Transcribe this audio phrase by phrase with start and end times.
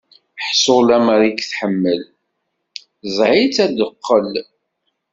[0.47, 2.01] Ḥṣu lemmer i k-tḥemmel,
[3.15, 4.33] ẓẓeɛ-itt ad d-teqqel.